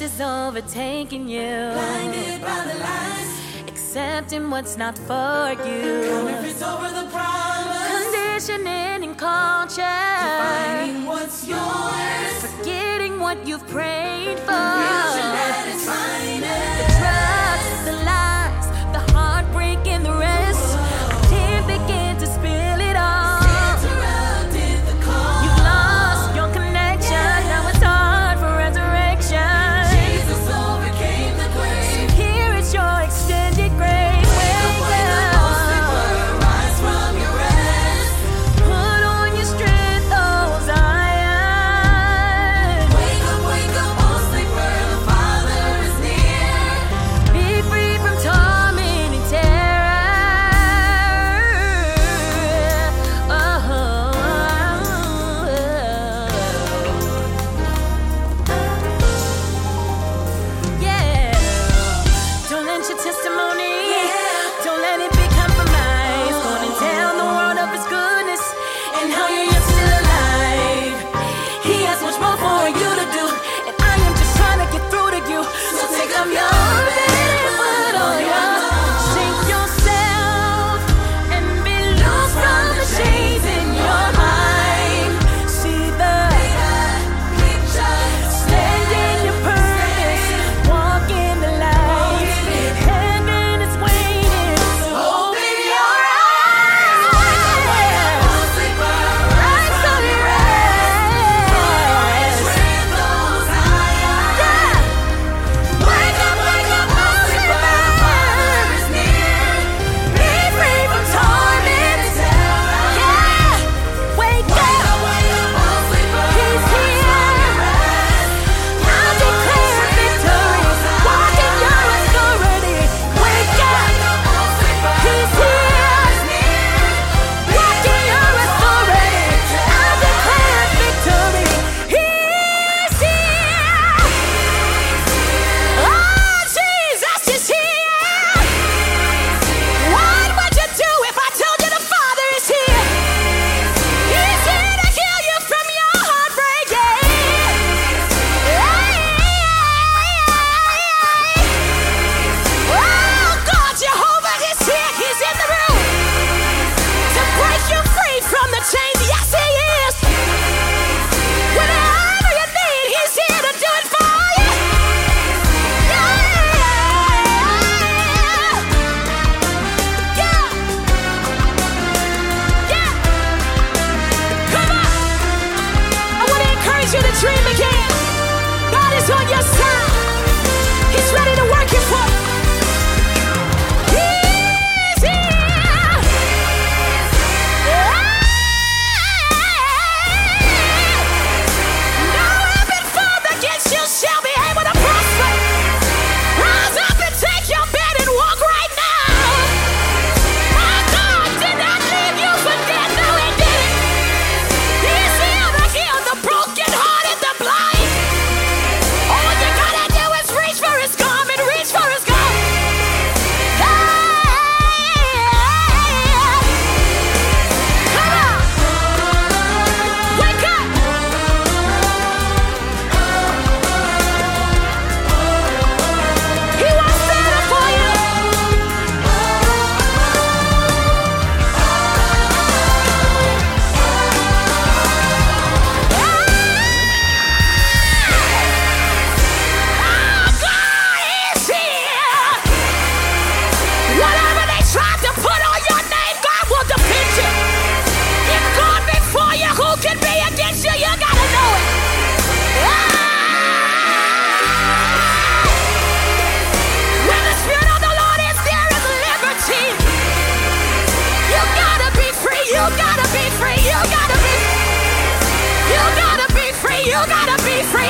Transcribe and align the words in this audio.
is 0.00 0.20
overtaking 0.20 1.28
you. 1.28 1.70
Blinded 1.72 2.40
by 2.40 2.64
the 2.64 2.78
lies. 2.78 3.68
Accepting 3.68 4.48
what's 4.50 4.76
not 4.76 4.96
for 4.96 5.54
you. 5.66 6.04
Counterfeits 6.08 6.62
over 6.62 6.88
the 6.88 7.06
promise. 7.10 7.88
Conditioning 7.92 9.02
in 9.02 9.14
culture. 9.14 9.82
Finding 9.82 11.04
what's 11.04 11.46
yours. 11.46 12.32
Forgetting 12.40 13.20
what 13.20 13.46
you've 13.46 13.66
prayed 13.68 14.38
for. 14.40 14.52
Illusion 14.52 15.30
at 15.46 15.68
its 15.68 15.84
finest. 15.84 16.31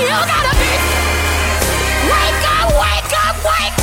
you 0.00 0.06
gotta 0.06 0.54
be. 0.58 0.70
Wake 2.06 2.44
up, 2.56 2.68
wake 2.78 3.12
up, 3.26 3.36
wake 3.44 3.72
up! 3.72 3.77